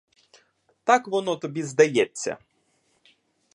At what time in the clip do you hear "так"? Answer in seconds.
0.83-1.07